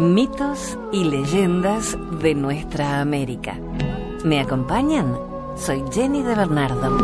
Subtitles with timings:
[0.00, 3.58] Mitos y leyendas de nuestra América.
[4.24, 5.14] ¿Me acompañan?
[5.58, 6.96] Soy Jenny de Bernardo.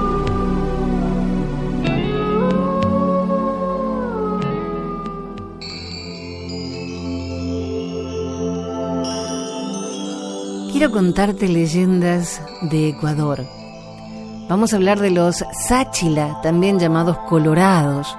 [10.73, 13.45] Quiero contarte leyendas de Ecuador.
[14.49, 18.17] Vamos a hablar de los Sáchila, también llamados Colorados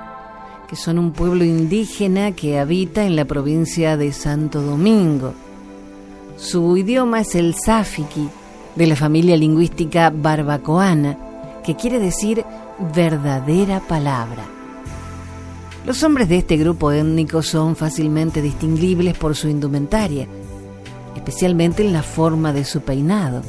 [0.67, 5.33] que son un pueblo indígena que habita en la provincia de Santo Domingo.
[6.35, 8.29] Su idioma es el sáfiqui,
[8.75, 11.17] de la familia lingüística barbacoana,
[11.63, 12.45] que quiere decir
[12.93, 14.43] verdadera palabra.
[15.85, 20.27] Los hombres de este grupo étnico son fácilmente distinguibles por su indumentaria,
[21.15, 23.41] especialmente en la forma de su peinado.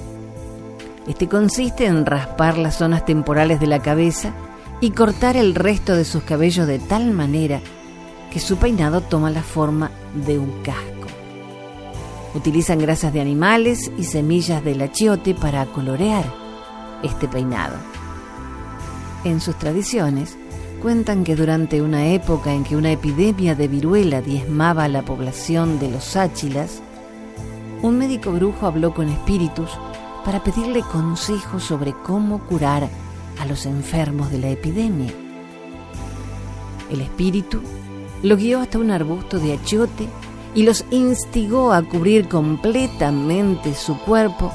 [1.08, 4.32] Este consiste en raspar las zonas temporales de la cabeza
[4.80, 7.60] y cortar el resto de sus cabellos de tal manera
[8.30, 9.90] que su peinado toma la forma
[10.26, 11.08] de un casco.
[12.34, 16.24] Utilizan grasas de animales y semillas del achiote para colorear
[17.02, 17.76] este peinado.
[19.24, 20.36] En sus tradiciones,
[20.80, 25.80] cuentan que durante una época en que una epidemia de viruela diezmaba a la población
[25.80, 26.82] de los Áchilas,
[27.82, 29.70] un médico brujo habló con espíritus
[30.24, 32.88] para pedirle consejos sobre cómo curar
[33.40, 35.12] a los enfermos de la epidemia.
[36.90, 37.60] El espíritu
[38.22, 40.08] lo guió hasta un arbusto de achiote
[40.54, 44.50] y los instigó a cubrir completamente su cuerpo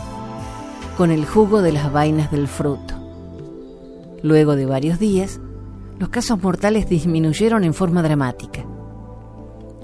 [0.97, 2.95] con el jugo de las vainas del fruto.
[4.21, 5.39] Luego de varios días,
[5.99, 8.65] los casos mortales disminuyeron en forma dramática.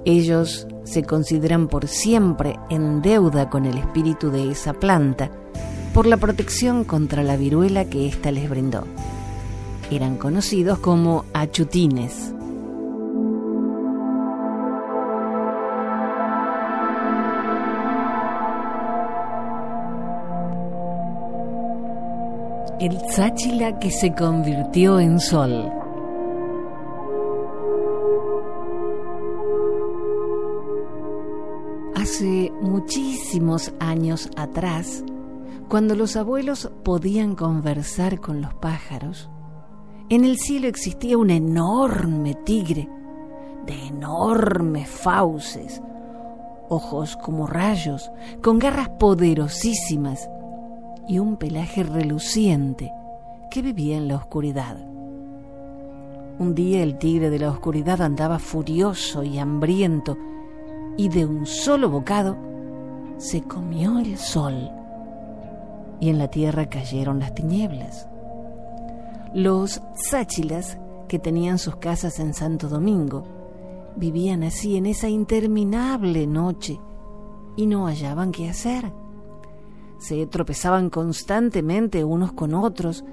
[0.05, 5.29] Ellos se consideran por siempre en deuda con el espíritu de esa planta
[5.93, 8.85] por la protección contra la viruela que ésta les brindó.
[9.91, 12.33] Eran conocidos como achutines.
[22.79, 25.69] El sáchila que se convirtió en sol.
[31.93, 35.03] Hace muchísimos años atrás,
[35.69, 39.29] cuando los abuelos podían conversar con los pájaros,
[40.09, 42.89] en el cielo existía un enorme tigre
[43.67, 45.79] de enormes fauces,
[46.69, 48.09] ojos como rayos,
[48.41, 50.27] con garras poderosísimas
[51.07, 52.91] y un pelaje reluciente
[53.51, 54.75] que vivía en la oscuridad.
[56.39, 60.17] Un día el tigre de la oscuridad andaba furioso y hambriento
[60.97, 62.37] y de un solo bocado
[63.17, 64.78] se comió el sol
[65.99, 68.07] y en la tierra cayeron las tinieblas.
[69.33, 70.77] Los sáchilas,
[71.07, 73.23] que tenían sus casas en Santo Domingo,
[73.95, 76.79] vivían así en esa interminable noche
[77.55, 78.91] y no hallaban qué hacer.
[79.99, 83.03] Se tropezaban constantemente unos con otros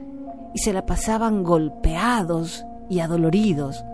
[0.54, 3.84] y se la pasaban golpeados y adoloridos,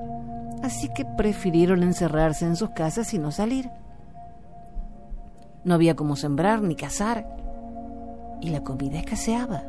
[0.63, 3.71] así que prefirieron encerrarse en sus casas y no salir.
[5.65, 7.42] No había cómo sembrar ni cazar,
[8.43, 9.63] y la comida escaseaba.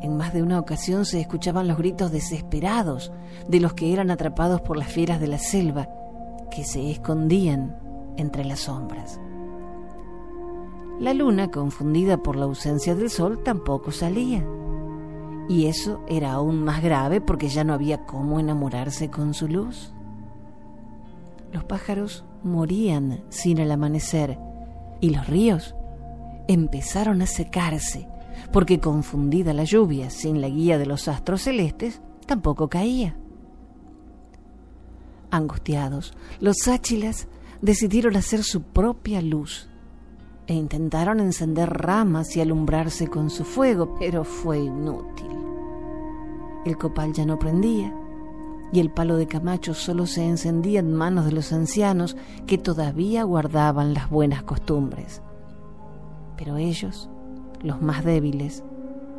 [0.00, 3.10] En más de una ocasión se escuchaban los gritos desesperados
[3.48, 5.88] de los que eran atrapados por las fieras de la selva
[6.52, 7.76] que se escondían
[8.16, 9.18] entre las sombras.
[11.00, 14.44] La luna, confundida por la ausencia del sol, tampoco salía.
[15.48, 19.92] Y eso era aún más grave porque ya no había cómo enamorarse con su luz.
[21.52, 24.38] Los pájaros morían sin el amanecer
[25.00, 25.74] y los ríos
[26.48, 28.08] empezaron a secarse,
[28.52, 33.16] porque confundida la lluvia sin la guía de los astros celestes, tampoco caía.
[35.30, 37.28] Angustiados, los sáchilas
[37.60, 39.68] decidieron hacer su propia luz
[40.46, 45.28] e intentaron encender ramas y alumbrarse con su fuego, pero fue inútil.
[46.64, 47.94] El copal ya no prendía
[48.72, 52.16] y el palo de Camacho solo se encendía en manos de los ancianos
[52.46, 55.22] que todavía guardaban las buenas costumbres.
[56.38, 57.10] Pero ellos,
[57.60, 58.64] los más débiles,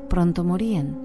[0.10, 0.98] pronto morían.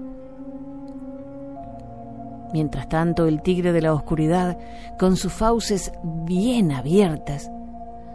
[2.53, 4.57] Mientras tanto, el tigre de la oscuridad,
[4.97, 7.51] con sus fauces bien abiertas,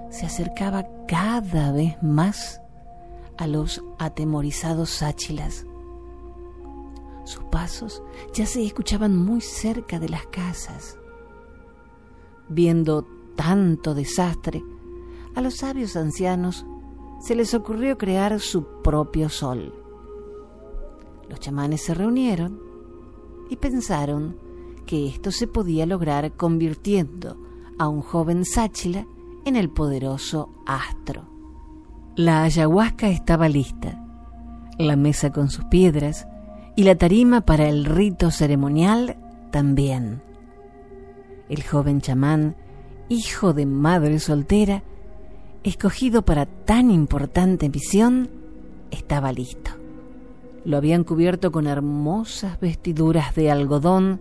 [0.08, 2.60] se acercaba cada vez más
[3.36, 5.66] a los atemorizados sáchilas.
[7.24, 8.02] Sus pasos
[8.34, 10.98] ya se escuchaban muy cerca de las casas.
[12.48, 13.06] Viendo
[13.36, 14.64] tanto desastre,
[15.34, 16.66] a los sabios ancianos
[17.20, 19.74] se les ocurrió crear su propio sol.
[21.28, 22.58] Los chamanes se reunieron
[23.48, 24.36] y pensaron
[24.86, 27.36] que esto se podía lograr convirtiendo
[27.78, 29.06] a un joven sáchila
[29.44, 31.28] en el poderoso astro.
[32.16, 34.04] La ayahuasca estaba lista,
[34.78, 36.26] la mesa con sus piedras
[36.76, 39.16] y la tarima para el rito ceremonial
[39.50, 40.22] también.
[41.48, 42.56] El joven chamán,
[43.08, 44.82] hijo de madre soltera,
[45.62, 48.30] escogido para tan importante misión,
[48.90, 49.72] estaba listo.
[50.64, 54.20] Lo habían cubierto con hermosas vestiduras de algodón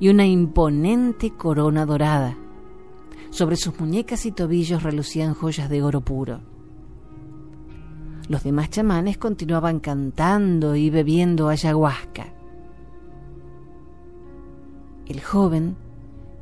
[0.00, 2.36] y una imponente corona dorada.
[3.30, 6.40] Sobre sus muñecas y tobillos relucían joyas de oro puro.
[8.28, 12.32] Los demás chamanes continuaban cantando y bebiendo ayahuasca.
[15.06, 15.76] El joven,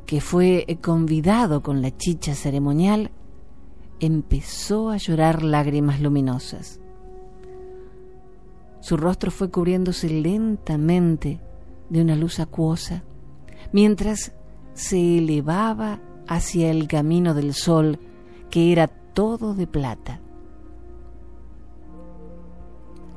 [0.05, 3.11] que fue convidado con la chicha ceremonial,
[4.05, 6.81] empezó a llorar lágrimas luminosas.
[8.81, 11.39] Su rostro fue cubriéndose lentamente
[11.89, 13.03] de una luz acuosa,
[13.71, 14.33] mientras
[14.73, 17.97] se elevaba hacia el camino del sol,
[18.49, 20.19] que era todo de plata.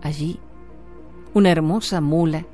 [0.02, 0.38] Allí,
[1.34, 2.46] una hermosa mula,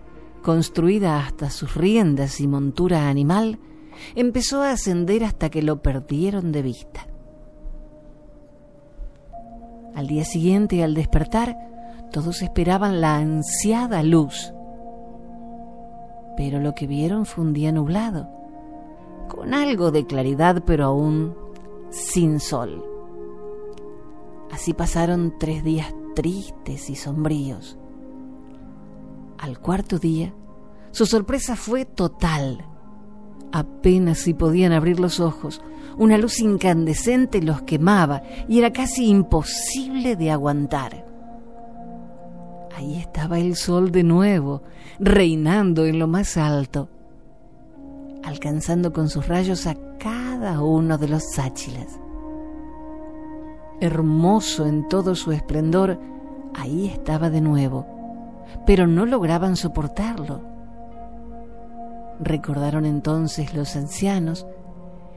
[0.43, 3.59] construida hasta sus riendas y montura animal,
[4.15, 7.12] empezó a ascender hasta que lo perdieron de vista.
[9.95, 11.57] Al día siguiente, al despertar,
[12.11, 14.53] todos esperaban la ansiada luz,
[16.37, 18.29] pero lo que vieron fue un día nublado,
[19.29, 21.35] con algo de claridad, pero aún
[21.91, 22.85] sin sol.
[24.51, 27.79] Así pasaron tres días tristes y sombríos.
[29.39, 30.35] Al cuarto día,
[30.91, 32.67] su sorpresa fue total.
[33.53, 35.61] Apenas si podían abrir los ojos,
[35.99, 41.05] una luz incandescente los quemaba y era casi imposible de aguantar.
[42.75, 44.63] Ahí estaba el sol de nuevo,
[44.99, 46.89] reinando en lo más alto,
[48.25, 52.01] alcanzando con sus rayos a cada uno de los sáchilas.
[53.81, 56.01] Hermoso en todo su esplendor,
[56.55, 57.87] ahí estaba de nuevo,
[58.67, 60.52] pero no lograban soportarlo.
[62.23, 64.47] Recordaron entonces los ancianos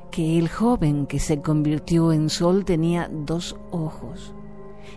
[0.09, 4.33] que el joven que se convirtió en sol tenía dos ojos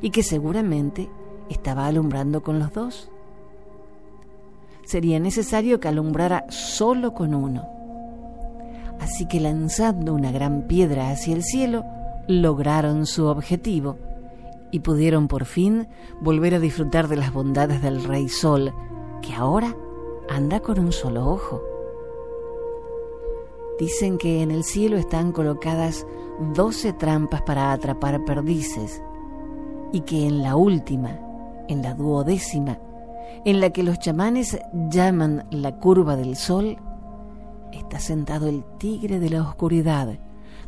[0.01, 1.11] y que seguramente
[1.51, 3.11] estaba alumbrando con los dos.
[4.85, 7.69] Sería necesario que alumbrara solo con uno.
[9.01, 11.85] Así que lanzando una gran piedra hacia el cielo,
[12.27, 13.99] lograron su objetivo
[14.71, 15.89] y pudieron por fin
[16.23, 18.73] volver a disfrutar de las bondades del Rey Sol,
[19.21, 19.77] que ahora
[20.31, 21.61] anda con un solo ojo.
[23.79, 26.07] Dicen que en el cielo están colocadas
[26.55, 29.03] doce trampas para atrapar perdices
[29.93, 31.19] y que en la última,
[31.69, 32.79] en la duodécima,
[33.45, 34.59] en la que los chamanes
[34.91, 36.77] llaman la curva del sol,
[37.73, 40.19] está sentado el tigre de la oscuridad,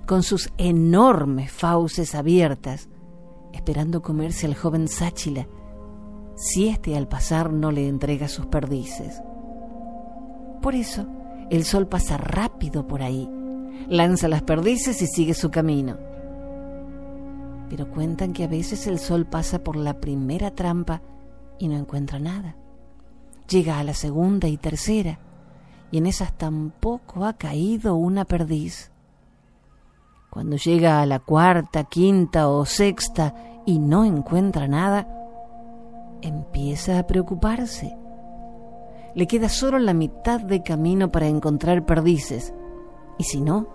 [0.07, 2.89] con sus enormes fauces abiertas,
[3.53, 5.47] esperando comerse al joven Sáchila,
[6.37, 9.21] si éste al pasar no le entrega sus perdices.
[10.63, 11.07] Por eso,
[11.51, 13.29] el sol pasa rápido por ahí,
[13.89, 16.11] lanza las perdices y sigue su camino
[17.71, 21.01] pero cuentan que a veces el sol pasa por la primera trampa
[21.57, 22.57] y no encuentra nada.
[23.49, 25.21] Llega a la segunda y tercera,
[25.93, 28.91] y en esas tampoco ha caído una perdiz.
[30.31, 33.35] Cuando llega a la cuarta, quinta o sexta
[33.67, 35.07] y no encuentra nada,
[36.23, 37.97] empieza a preocuparse.
[39.15, 42.55] Le queda solo la mitad de camino para encontrar perdices,
[43.19, 43.69] y si no,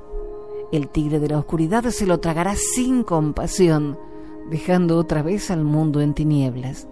[0.71, 3.97] el tigre de la oscuridad se lo tragará sin compasión,
[4.49, 6.87] dejando otra vez al mundo en tinieblas.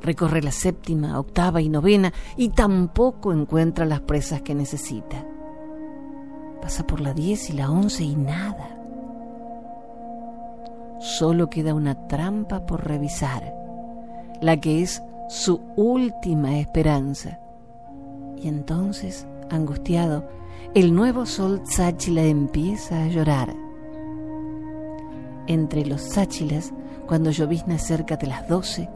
[0.00, 5.26] Recorre la séptima, octava y novena y tampoco encuentra las presas que necesita.
[6.62, 8.72] Pasa por la diez y la once y nada.
[11.00, 13.54] Solo queda una trampa por revisar,
[14.40, 17.38] la que es su última esperanza.
[18.36, 20.28] Y entonces, angustiado,
[20.74, 23.54] el nuevo sol Sáchila empieza a llorar.
[25.46, 26.72] Entre los Sáchilas,
[27.06, 28.88] cuando llovizna cerca de las doce,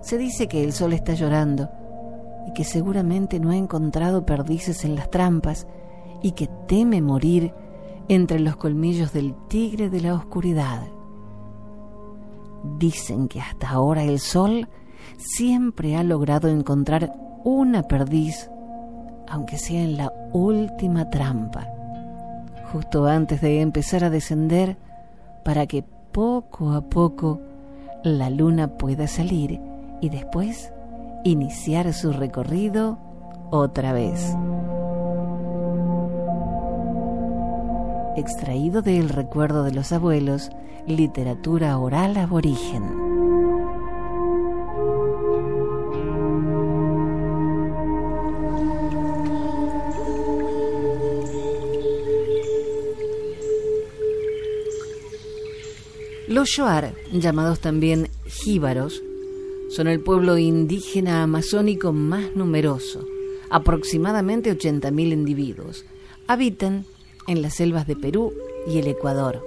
[0.00, 1.68] se dice que el sol está llorando
[2.46, 5.66] y que seguramente no ha encontrado perdices en las trampas
[6.22, 7.52] y que teme morir
[8.08, 10.86] entre los colmillos del tigre de la oscuridad.
[12.78, 14.68] Dicen que hasta ahora el sol
[15.16, 17.12] siempre ha logrado encontrar
[17.44, 18.50] una perdiz
[19.30, 21.66] aunque sea en la última trampa,
[22.72, 24.78] justo antes de empezar a descender,
[25.44, 27.40] para que poco a poco
[28.02, 29.60] la luna pueda salir
[30.00, 30.72] y después
[31.24, 32.98] iniciar su recorrido
[33.50, 34.34] otra vez.
[38.18, 40.50] extraído del recuerdo de los abuelos,
[40.86, 43.07] literatura oral aborigen.
[56.38, 59.02] Los Shoar, llamados también jíbaros,
[59.70, 63.04] son el pueblo indígena amazónico más numeroso,
[63.50, 65.84] aproximadamente 80.000 individuos.
[66.28, 66.86] Habitan
[67.26, 68.32] en las selvas de Perú
[68.68, 69.44] y el Ecuador.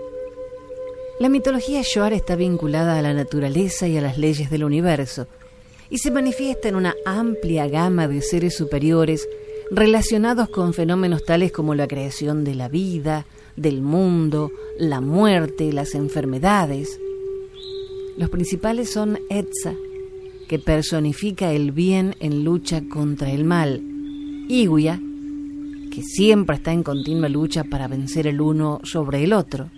[1.21, 5.27] La mitología Shoar está vinculada a la naturaleza y a las leyes del universo
[5.89, 9.29] y se manifiesta en una amplia gama de seres superiores
[9.71, 15.95] relacionados con fenómenos tales como la creación de la vida, del mundo, la muerte, las
[15.95, 16.99] enfermedades.
[18.17, 19.73] Los principales son Etza,
[20.47, 23.81] que personifica el bien en lucha contra el mal,
[24.49, 24.99] Iguia,
[25.91, 29.69] que siempre está en continua lucha para vencer el uno sobre el otro,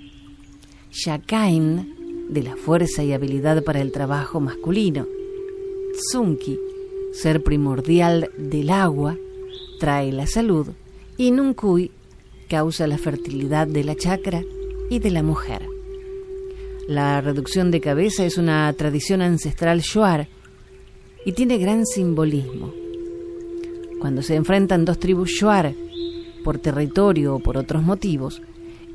[0.91, 5.07] Shakain, de la fuerza y habilidad para el trabajo masculino,
[5.93, 6.59] Tsunki,
[7.11, 9.17] ser primordial del agua,
[9.79, 10.67] trae la salud,
[11.17, 11.91] y Nunkui,
[12.43, 14.43] causa la fertilidad de la chakra
[14.89, 15.65] y de la mujer.
[16.87, 20.27] La reducción de cabeza es una tradición ancestral shuar
[21.25, 22.73] y tiene gran simbolismo.
[23.99, 25.73] Cuando se enfrentan dos tribus shuar
[26.43, 28.41] por territorio o por otros motivos,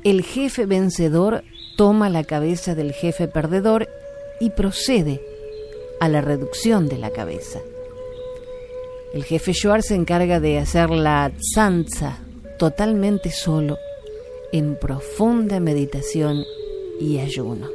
[0.03, 1.43] el jefe vencedor
[1.75, 3.87] toma la cabeza del jefe perdedor
[4.39, 5.21] y procede
[5.99, 7.59] a la reducción de la cabeza.
[9.13, 12.19] El jefe Shuar se encarga de hacer la tzanza
[12.59, 13.79] totalmente solo,
[14.51, 16.43] en profunda meditación
[16.99, 17.67] y ayuno.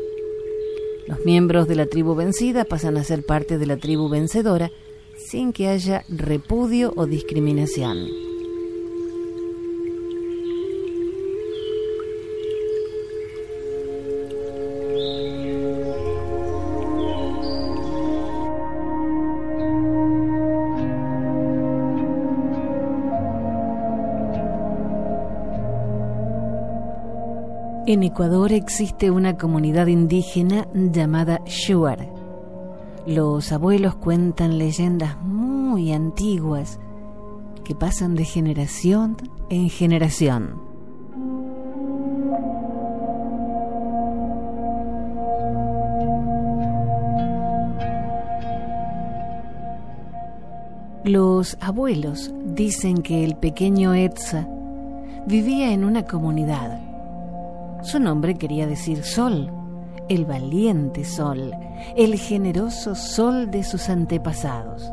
[1.09, 4.71] Los miembros de la tribu vencida pasan a ser parte de la tribu vencedora
[5.17, 8.34] sin que haya repudio o discriminación.
[27.87, 32.09] En Ecuador existe una comunidad indígena llamada Shuar.
[33.07, 36.81] Los abuelos cuentan leyendas muy antiguas
[37.63, 39.19] que pasan de generación
[39.51, 40.63] en generación.
[51.05, 54.49] Los abuelos dicen que el pequeño Etza
[55.27, 56.84] vivía en una comunidad
[57.85, 59.51] su nombre quería decir sol,
[60.09, 61.53] el valiente sol,
[61.97, 64.91] el generoso sol de sus antepasados.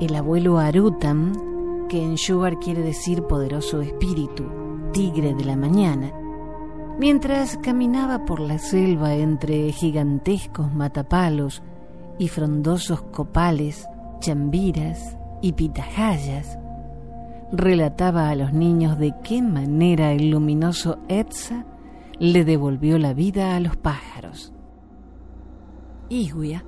[0.00, 4.44] El abuelo Arutam, que en Shuar quiere decir poderoso espíritu,
[4.92, 6.12] tigre de la mañana,
[6.98, 11.62] mientras caminaba por la selva entre gigantescos matapalos
[12.18, 13.86] y frondosos copales,
[14.20, 16.58] chambiras y pitahayas,
[17.52, 21.64] relataba a los niños de qué manera el luminoso Etza
[22.18, 24.52] le devolvió la vida a los pájaros.
[26.08, 26.64] Iguia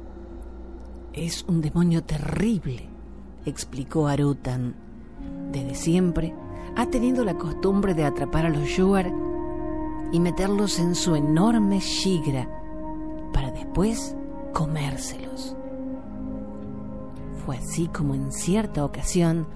[1.12, 2.88] es un demonio terrible,
[3.44, 4.74] explicó Arutan.
[5.52, 6.34] Desde siempre
[6.76, 9.10] ha tenido la costumbre de atrapar a los Yuar
[10.12, 12.48] y meterlos en su enorme shigra
[13.32, 14.16] para después
[14.52, 15.56] comérselos.
[17.44, 19.46] Fue así como en cierta ocasión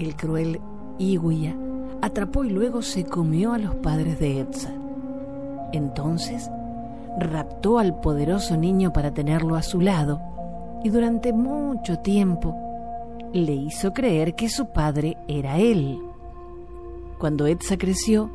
[0.00, 0.60] el cruel
[0.98, 1.54] Iguia
[2.00, 4.72] atrapó y luego se comió a los padres de Etza.
[5.72, 6.50] Entonces
[7.18, 10.20] raptó al poderoso niño para tenerlo a su lado
[10.82, 12.56] y durante mucho tiempo
[13.32, 15.98] le hizo creer que su padre era él.
[17.18, 18.30] Cuando Etza creció,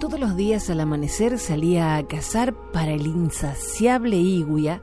[0.00, 4.80] todos los días al amanecer salía a cazar para el insaciable Iguia,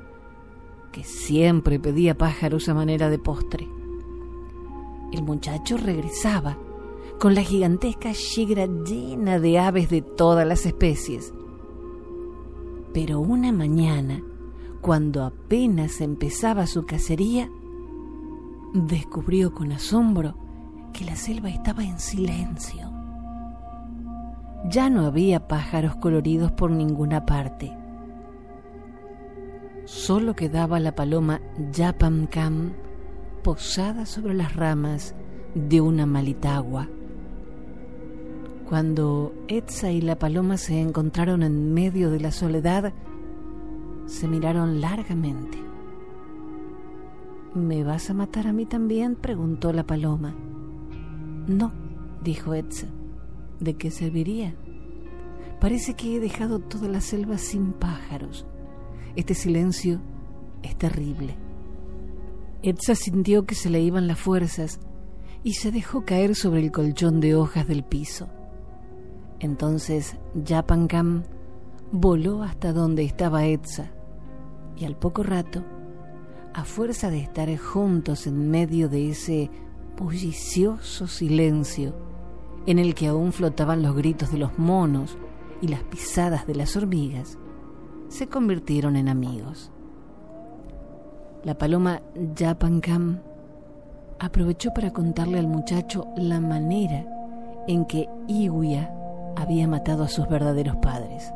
[0.92, 3.79] que siempre pedía pájaros a manera de postre
[5.12, 6.58] el muchacho regresaba
[7.20, 11.34] con la gigantesca shigra llena de aves de todas las especies.
[12.94, 14.24] Pero una mañana,
[14.82, 17.50] cuando apenas empezaba su cacería,
[18.74, 20.36] descubrió con asombro
[20.94, 22.92] que la selva estaba en silencio.
[24.70, 27.76] Ya no había pájaros coloridos por ninguna parte.
[29.86, 32.74] Solo quedaba la paloma Yapamcam
[33.44, 35.16] posada sobre las ramas
[35.56, 36.88] de una malitagua.
[38.68, 42.94] Cuando Etza y la paloma se encontraron en medio de la soledad,
[44.06, 45.58] se miraron largamente.
[47.56, 49.16] ¿Me vas a matar a mí también?
[49.16, 50.36] preguntó la paloma.
[51.48, 51.72] No,
[52.24, 52.88] dijo Etza.
[53.60, 54.56] ¿De qué serviría?
[55.60, 58.46] Parece que he dejado toda la selva sin pájaros.
[59.16, 60.00] Este silencio
[60.62, 61.49] es terrible.
[62.62, 64.80] Etsa sintió que se le iban las fuerzas
[65.44, 68.28] y se dejó caer sobre el colchón de hojas del piso.
[69.40, 71.24] Entonces Yapankam
[71.92, 73.92] voló hasta donde estaba Etsa
[74.76, 75.64] y al poco rato,
[76.54, 79.50] a fuerza de estar juntos en medio de ese
[79.98, 81.96] bullicioso silencio
[82.66, 85.18] en el que aún flotaban los gritos de los monos
[85.62, 87.38] y las pisadas de las hormigas,
[88.10, 89.72] se convirtieron en amigos.
[91.44, 92.02] La paloma
[92.36, 93.20] Yapankam
[94.20, 97.06] aprovechó para contarle al muchacho la manera
[97.68, 98.94] en que Iguia
[99.38, 101.32] había matado a sus verdaderos padres.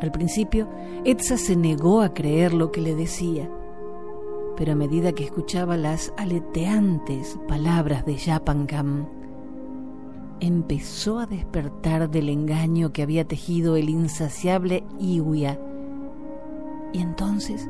[0.00, 0.68] Al principio,
[1.04, 3.50] Etsa se negó a creer lo que le decía,
[4.56, 9.06] pero a medida que escuchaba las aleteantes palabras de Yapankam,
[10.40, 15.60] empezó a despertar del engaño que había tejido el insaciable Iwia.
[16.92, 17.68] Y entonces,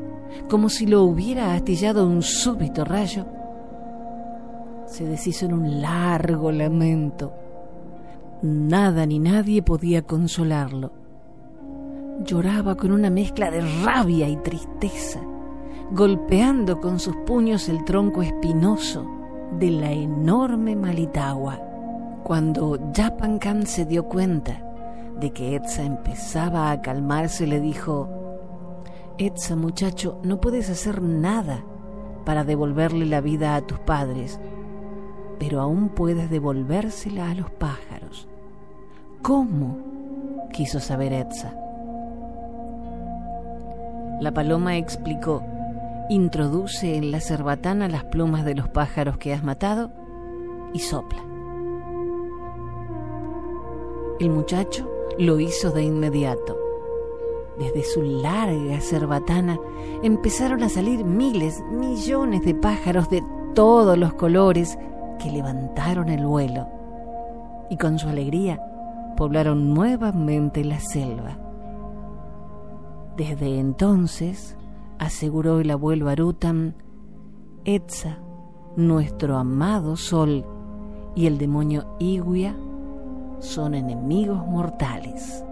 [0.48, 3.26] como si lo hubiera astillado un súbito rayo,
[4.86, 7.32] se deshizo en un largo lamento.
[8.42, 10.92] Nada ni nadie podía consolarlo.
[12.24, 15.20] Lloraba con una mezcla de rabia y tristeza,
[15.92, 19.06] golpeando con sus puños el tronco espinoso
[19.58, 21.60] de la enorme Malitagua.
[22.24, 24.62] Cuando Yapankan se dio cuenta
[25.18, 28.08] de que Etsa empezaba a calmarse, le dijo,
[29.20, 31.62] Etsa muchacho, no puedes hacer nada
[32.24, 34.40] para devolverle la vida a tus padres,
[35.38, 38.28] pero aún puedes devolvérsela a los pájaros.
[39.20, 39.76] ¿Cómo?
[40.54, 41.54] quiso saber Etsa.
[44.22, 45.44] La paloma explicó,
[46.08, 49.92] introduce en la cerbatana las plumas de los pájaros que has matado
[50.72, 51.22] y sopla.
[54.18, 56.59] El muchacho lo hizo de inmediato.
[57.60, 59.58] Desde su larga cerbatana
[60.02, 63.22] empezaron a salir miles, millones de pájaros de
[63.54, 64.78] todos los colores
[65.18, 66.66] que levantaron el vuelo
[67.68, 68.60] y con su alegría
[69.16, 71.38] poblaron nuevamente la selva.
[73.18, 74.56] Desde entonces,
[74.98, 76.72] aseguró el abuelo Arutam,
[77.66, 78.18] Etza,
[78.76, 80.46] nuestro amado sol,
[81.14, 82.56] y el demonio Iguia
[83.40, 85.44] son enemigos mortales.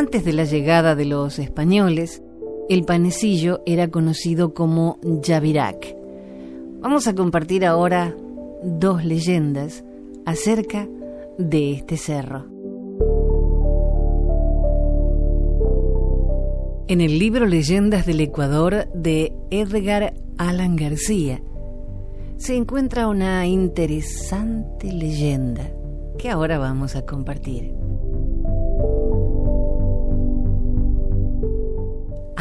[0.00, 2.22] Antes de la llegada de los españoles,
[2.70, 5.94] el panecillo era conocido como Yavirac.
[6.80, 8.16] Vamos a compartir ahora
[8.62, 9.84] dos leyendas
[10.24, 10.88] acerca
[11.36, 12.46] de este cerro.
[16.88, 21.42] en el libro Leyendas del Ecuador de Edgar Allan García
[22.38, 25.70] se encuentra una interesante leyenda
[26.18, 27.79] que ahora vamos a compartir.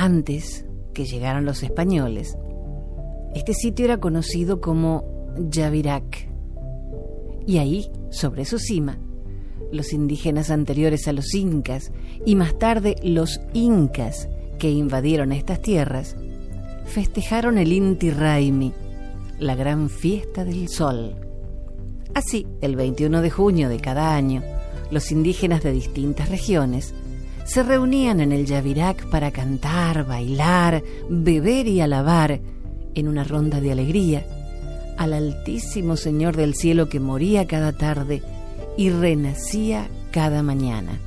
[0.02, 2.38] Antes que llegaran los españoles,
[3.36, 5.04] este sitio era conocido como
[5.38, 6.30] Yavirac.
[7.46, 8.98] Y ahí, sobre su cima,
[9.74, 11.92] los indígenas anteriores a los incas
[12.26, 16.16] y más tarde los incas que invadieron estas tierras,
[16.86, 18.72] festejaron el Inti Raimi,
[19.38, 21.18] la gran fiesta del sol.
[22.14, 24.44] Así, el 21 de junio de cada año,
[24.92, 26.94] los indígenas de distintas regiones
[27.50, 32.40] se reunían en el Yavirac para cantar, bailar, beber y alabar
[32.94, 34.24] en una ronda de alegría
[35.00, 38.22] al Altísimo Señor del Cielo que moría cada tarde
[38.78, 41.00] y renacía cada mañana,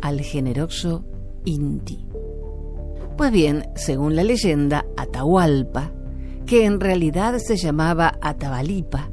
[0.00, 1.04] al generoso
[1.44, 2.06] Inti.
[3.16, 5.90] Pues bien, según la leyenda, Atahualpa,
[6.46, 9.10] que en realidad se llamaba Atabalipa,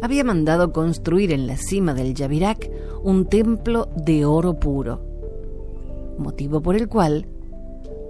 [0.00, 2.70] había mandado construir en la cima del Yavirac
[3.02, 5.07] un templo de oro puro,
[6.18, 7.26] motivo por el cual,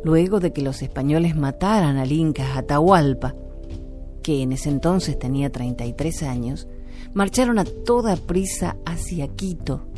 [0.04, 3.34] luego de que los españoles mataran al Inca Atahualpa,
[4.22, 6.68] que en ese entonces tenía 33 años,
[7.14, 9.88] marcharon a toda prisa hacia Quito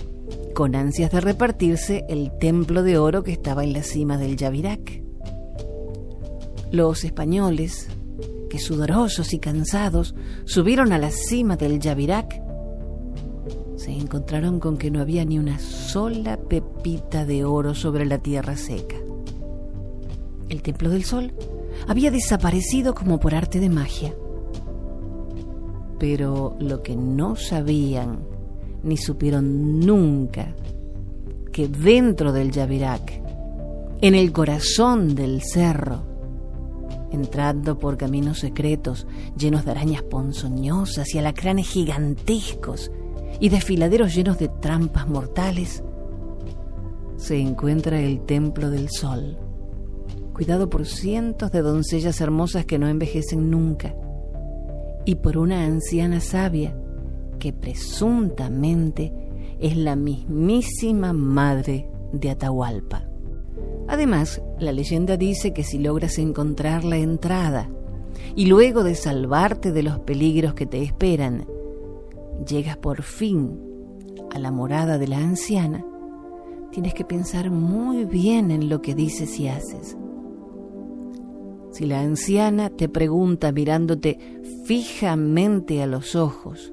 [0.55, 5.03] con ansias de repartirse el templo de oro que estaba en la cima del Yavirac.
[6.71, 7.89] Los españoles,
[8.49, 12.43] que sudorosos y cansados subieron a la cima del Yavirac,
[13.99, 18.97] encontraron con que no había ni una sola pepita de oro sobre la tierra seca.
[20.49, 21.33] El templo del sol
[21.87, 24.15] había desaparecido como por arte de magia.
[25.99, 28.21] Pero lo que no sabían
[28.83, 30.55] ni supieron nunca
[31.53, 33.21] que dentro del Yavirac,
[34.01, 36.03] en el corazón del cerro,
[37.13, 42.91] entrando por caminos secretos llenos de arañas ponzoñosas y alacranes gigantescos
[43.41, 45.83] y desfiladeros llenos de trampas mortales,
[47.17, 49.39] se encuentra el templo del sol,
[50.33, 53.95] cuidado por cientos de doncellas hermosas que no envejecen nunca,
[55.05, 56.77] y por una anciana sabia
[57.39, 59.13] que presuntamente
[59.59, 63.07] es la mismísima madre de Atahualpa.
[63.89, 67.69] Además, la leyenda dice que si logras encontrar la entrada
[68.37, 71.47] y luego de salvarte de los peligros que te esperan,
[72.47, 73.59] llegas por fin
[74.31, 75.85] a la morada de la anciana,
[76.71, 79.97] tienes que pensar muy bien en lo que dices y haces.
[81.73, 84.19] Si la anciana te pregunta mirándote
[84.65, 86.73] fijamente a los ojos,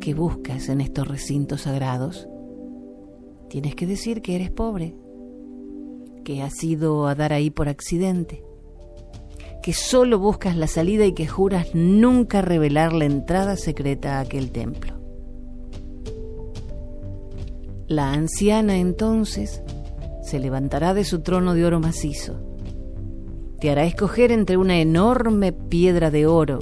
[0.00, 2.28] ¿qué buscas en estos recintos sagrados?
[3.48, 4.96] Tienes que decir que eres pobre
[6.24, 8.42] que has ido a dar ahí por accidente,
[9.64, 14.50] que solo buscas la salida y que juras nunca revelar la entrada secreta a aquel
[14.50, 14.92] templo.
[17.86, 19.62] La anciana entonces
[20.22, 22.34] se levantará de su trono de oro macizo,
[23.58, 26.58] te hará escoger entre una enorme piedra de oro,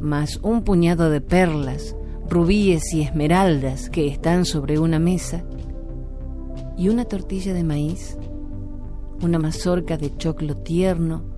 [0.00, 1.94] más un puñado de perlas,
[2.28, 5.44] rubíes y esmeraldas que están sobre una mesa,
[6.76, 8.18] y una tortilla de maíz
[9.22, 11.31] una mazorca de choclo tierno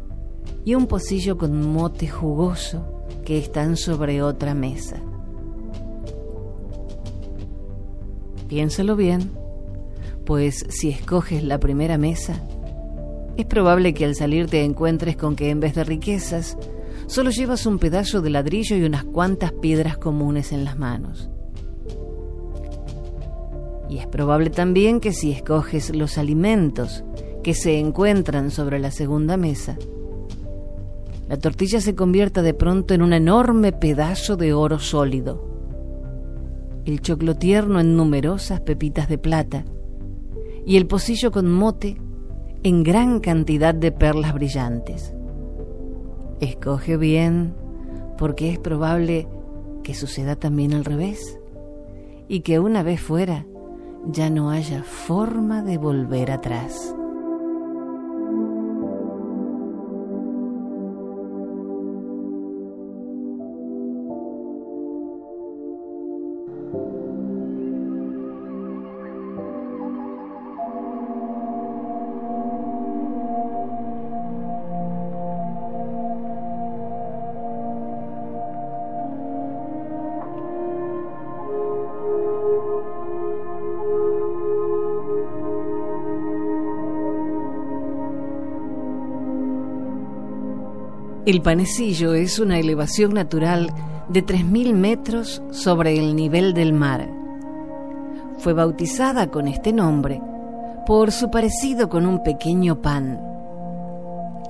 [0.64, 2.84] y un pocillo con mote jugoso
[3.24, 5.00] que están sobre otra mesa.
[8.48, 9.30] Piénsalo bien,
[10.24, 12.40] pues si escoges la primera mesa,
[13.36, 16.56] es probable que al salir te encuentres con que en vez de riquezas,
[17.06, 21.30] solo llevas un pedazo de ladrillo y unas cuantas piedras comunes en las manos.
[23.88, 27.04] Y es probable también que si escoges los alimentos
[27.42, 29.76] que se encuentran sobre la segunda mesa,
[31.28, 35.54] la tortilla se convierta de pronto en un enorme pedazo de oro sólido,
[36.84, 39.64] el choclo tierno en numerosas pepitas de plata
[40.66, 41.96] y el pocillo con mote
[42.62, 45.14] en gran cantidad de perlas brillantes.
[46.40, 47.54] Escoge bien,
[48.18, 49.28] porque es probable
[49.82, 51.38] que suceda también al revés,
[52.28, 53.46] y que una vez fuera
[54.06, 56.94] ya no haya forma de volver atrás.
[91.26, 93.72] El Panecillo es una elevación natural
[94.10, 97.08] de 3.000 metros sobre el nivel del mar.
[98.36, 100.20] Fue bautizada con este nombre
[100.84, 103.22] por su parecido con un pequeño pan.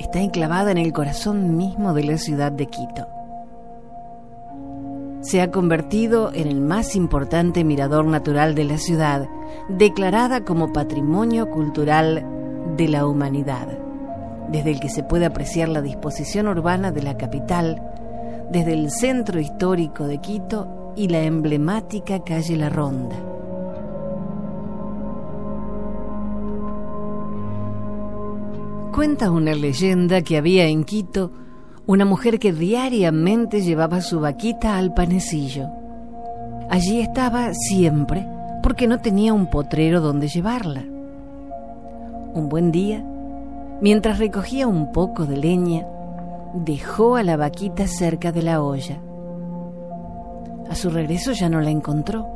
[0.00, 3.06] Está enclavada en el corazón mismo de la ciudad de Quito.
[5.20, 9.28] Se ha convertido en el más importante mirador natural de la ciudad,
[9.68, 12.26] declarada como Patrimonio Cultural
[12.76, 13.83] de la Humanidad
[14.48, 17.83] desde el que se puede apreciar la disposición urbana de la capital,
[18.50, 23.16] desde el centro histórico de Quito y la emblemática calle La Ronda.
[28.94, 31.33] Cuenta una leyenda que había en Quito
[31.87, 35.68] una mujer que diariamente llevaba su vaquita al panecillo.
[36.70, 38.26] Allí estaba siempre
[38.62, 40.85] porque no tenía un potrero donde llevarla.
[42.33, 43.04] Un buen día,
[43.80, 45.87] Mientras recogía un poco de leña,
[46.54, 49.00] dejó a la vaquita cerca de la olla.
[50.70, 52.26] A su regreso ya no la encontró.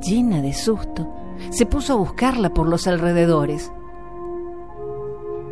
[0.00, 1.12] Llena de susto,
[1.50, 3.72] se puso a buscarla por los alrededores.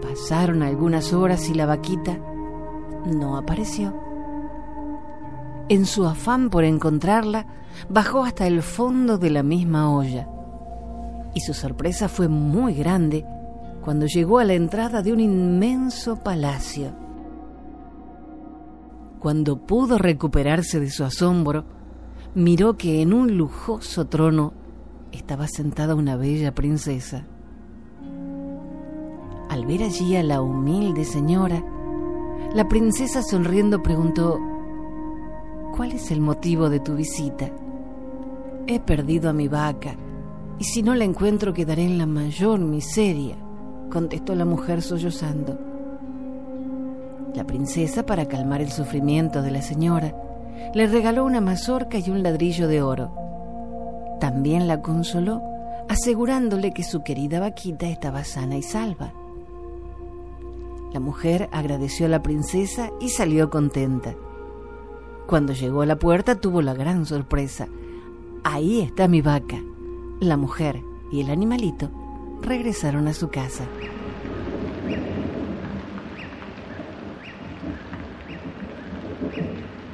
[0.03, 2.19] Pasaron algunas horas y la vaquita
[3.07, 3.95] no apareció.
[5.69, 7.47] En su afán por encontrarla,
[7.89, 10.29] bajó hasta el fondo de la misma olla.
[11.33, 13.25] Y su sorpresa fue muy grande
[13.83, 16.93] cuando llegó a la entrada de un inmenso palacio.
[19.19, 21.65] Cuando pudo recuperarse de su asombro,
[22.35, 24.53] miró que en un lujoso trono
[25.13, 27.27] estaba sentada una bella princesa.
[29.49, 31.63] Al ver allí a la humilde señora,
[32.55, 34.39] la princesa sonriendo preguntó,
[35.77, 37.51] ¿Cuál es el motivo de tu visita?
[38.67, 39.97] He perdido a mi vaca,
[40.59, 43.37] y si no la encuentro quedaré en la mayor miseria
[43.91, 45.59] contestó la mujer sollozando.
[47.35, 50.15] La princesa, para calmar el sufrimiento de la señora,
[50.75, 53.13] le regaló una mazorca y un ladrillo de oro.
[54.21, 55.43] También la consoló,
[55.89, 59.13] asegurándole que su querida vaquita estaba sana y salva.
[60.93, 64.15] La mujer agradeció a la princesa y salió contenta.
[65.27, 67.69] Cuando llegó a la puerta tuvo la gran sorpresa.
[68.43, 69.63] Ahí está mi vaca.
[70.19, 71.91] La mujer y el animalito
[72.43, 73.65] regresaron a su casa.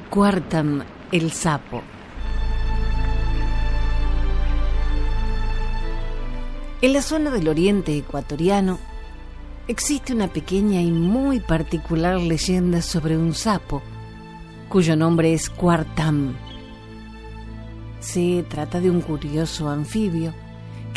[0.09, 1.83] Cuartan el sapo.
[6.81, 8.79] En la zona del oriente ecuatoriano
[9.67, 13.81] existe una pequeña y muy particular leyenda sobre un sapo,
[14.69, 16.35] cuyo nombre es Cuartam.
[17.99, 20.33] Se trata de un curioso anfibio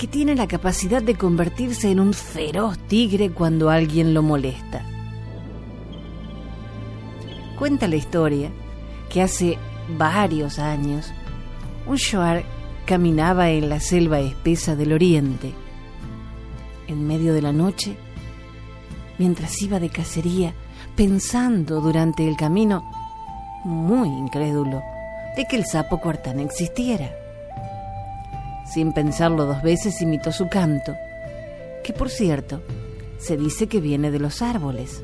[0.00, 4.82] que tiene la capacidad de convertirse en un feroz tigre cuando alguien lo molesta.
[7.58, 8.50] Cuenta la historia
[9.10, 9.58] que hace
[9.98, 11.12] varios años
[11.86, 12.44] un shuar
[12.86, 15.52] caminaba en la selva espesa del oriente.
[16.88, 17.94] En medio de la noche,
[19.18, 20.54] mientras iba de cacería,
[20.96, 22.90] pensando durante el camino,
[23.64, 24.80] muy incrédulo,
[25.36, 27.10] de que el sapo cuartán existiera.
[28.72, 30.94] Sin pensarlo dos veces imitó su canto,
[31.82, 32.62] que por cierto,
[33.18, 35.02] se dice que viene de los árboles.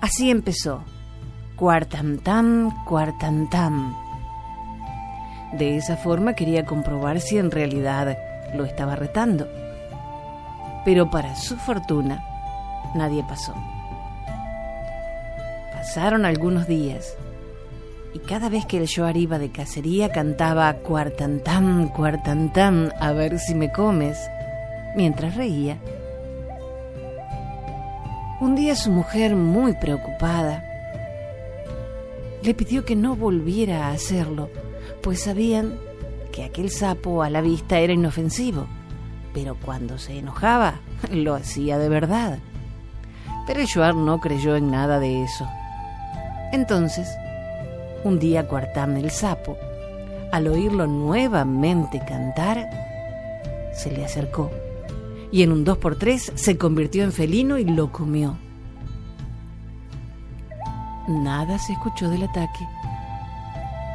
[0.00, 0.82] Así empezó,
[1.56, 3.94] cuartantam, cuartantam.
[5.52, 8.16] De esa forma quería comprobar si en realidad
[8.54, 9.46] lo estaba retando.
[10.86, 12.24] Pero para su fortuna,
[12.94, 13.54] nadie pasó.
[15.72, 17.14] Pasaron algunos días
[18.16, 23.54] y cada vez que el Joar iba de cacería cantaba cuartantam, cuartantam, a ver si
[23.54, 24.16] me comes,
[24.96, 25.76] mientras reía.
[28.40, 30.64] Un día su mujer, muy preocupada,
[32.42, 34.48] le pidió que no volviera a hacerlo,
[35.02, 35.78] pues sabían
[36.32, 38.66] que aquel sapo a la vista era inofensivo,
[39.34, 40.80] pero cuando se enojaba
[41.12, 42.38] lo hacía de verdad.
[43.46, 45.46] Pero el Joar no creyó en nada de eso.
[46.52, 47.14] Entonces,
[48.06, 49.56] un día Cuartam el sapo,
[50.32, 52.68] al oírlo nuevamente cantar,
[53.74, 54.50] se le acercó
[55.30, 58.36] y en un dos por tres se convirtió en felino y lo comió.
[61.08, 62.66] Nada se escuchó del ataque,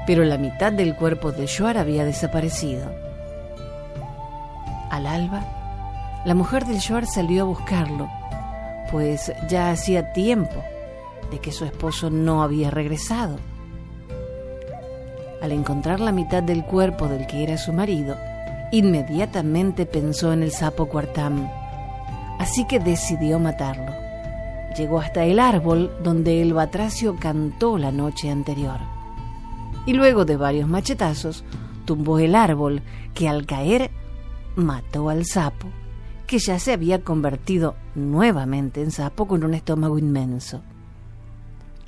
[0.05, 2.91] pero la mitad del cuerpo de Joar había desaparecido.
[4.89, 5.43] Al alba,
[6.25, 8.09] la mujer del Joar salió a buscarlo
[8.91, 10.61] pues ya hacía tiempo
[11.31, 13.39] de que su esposo no había regresado.
[15.41, 18.15] Al encontrar la mitad del cuerpo del que era su marido,
[18.71, 21.49] inmediatamente pensó en el sapo Cuartam,
[22.39, 23.91] así que decidió matarlo.
[24.77, 28.79] Llegó hasta el árbol donde el batracio cantó la noche anterior.
[29.85, 31.43] Y luego de varios machetazos,
[31.85, 32.81] tumbó el árbol
[33.13, 33.91] que al caer
[34.55, 35.67] mató al sapo
[36.31, 40.61] que ya se había convertido nuevamente en sapo con un estómago inmenso.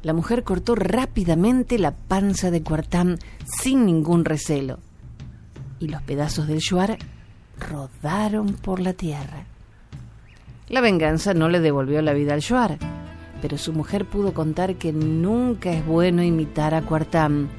[0.04, 4.80] La mujer cortó rápidamente la panza de Cuartán sin ningún recelo,
[5.80, 6.98] y los pedazos del shuar
[7.58, 9.46] rodaron por la tierra.
[10.68, 12.78] La venganza no le devolvió la vida al shuar,
[13.42, 17.50] pero su mujer pudo contar que nunca es bueno imitar a Cuartán,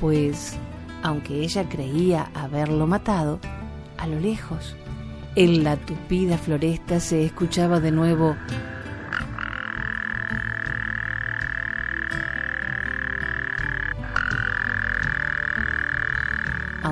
[0.00, 0.56] pues,
[1.04, 3.38] aunque ella creía haberlo matado,
[3.98, 4.74] a lo lejos
[5.36, 8.36] en la tupida floresta se escuchaba de nuevo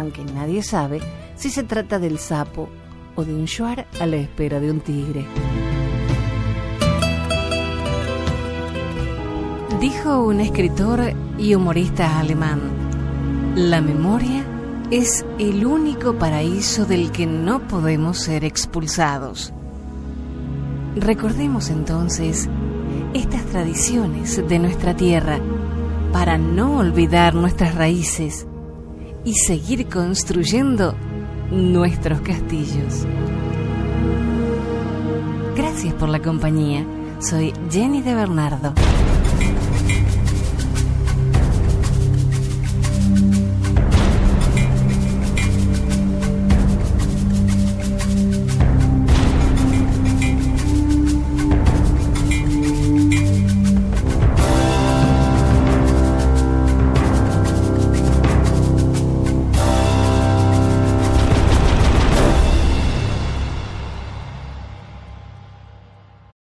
[0.02, 1.00] aunque nadie sabe
[1.36, 2.68] si se trata del sapo
[3.14, 5.24] o de un shuar a la espera de un tigre.
[9.80, 12.60] Dijo un escritor y humorista alemán,
[13.56, 14.44] la memoria
[14.90, 19.52] es el único paraíso del que no podemos ser expulsados.
[20.96, 22.48] Recordemos entonces
[23.14, 25.38] estas tradiciones de nuestra tierra
[26.12, 28.46] para no olvidar nuestras raíces
[29.24, 30.94] y seguir construyendo
[31.50, 33.06] nuestros castillos.
[35.56, 36.84] Gracias por la compañía.
[37.20, 38.72] Soy Jenny de Bernardo.